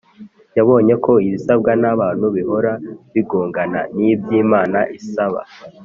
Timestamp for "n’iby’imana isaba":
3.95-5.41